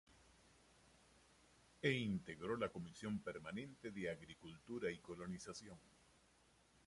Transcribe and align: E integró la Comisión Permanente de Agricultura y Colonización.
E 1.79 1.91
integró 1.91 2.57
la 2.57 2.69
Comisión 2.69 3.19
Permanente 3.19 3.91
de 3.91 4.09
Agricultura 4.09 4.89
y 4.89 4.97
Colonización. 4.97 5.77